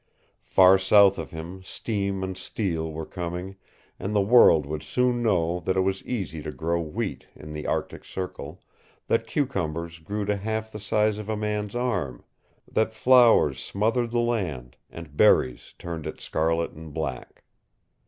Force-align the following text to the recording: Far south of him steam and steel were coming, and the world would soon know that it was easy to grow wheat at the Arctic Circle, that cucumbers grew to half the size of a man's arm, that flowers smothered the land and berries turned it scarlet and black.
Far 0.45 0.79
south 0.79 1.19
of 1.19 1.29
him 1.29 1.61
steam 1.63 2.23
and 2.23 2.35
steel 2.35 2.91
were 2.91 3.05
coming, 3.05 3.57
and 3.99 4.15
the 4.15 4.19
world 4.21 4.65
would 4.65 4.81
soon 4.81 5.21
know 5.21 5.59
that 5.59 5.77
it 5.77 5.81
was 5.81 6.03
easy 6.05 6.41
to 6.41 6.51
grow 6.51 6.81
wheat 6.81 7.27
at 7.39 7.53
the 7.53 7.67
Arctic 7.67 8.03
Circle, 8.03 8.63
that 9.05 9.27
cucumbers 9.27 9.99
grew 9.99 10.25
to 10.25 10.37
half 10.37 10.71
the 10.71 10.79
size 10.79 11.19
of 11.19 11.29
a 11.29 11.37
man's 11.37 11.75
arm, 11.75 12.23
that 12.67 12.95
flowers 12.95 13.59
smothered 13.59 14.09
the 14.09 14.17
land 14.17 14.75
and 14.89 15.15
berries 15.15 15.75
turned 15.77 16.07
it 16.07 16.19
scarlet 16.19 16.71
and 16.71 16.95
black. 16.95 17.43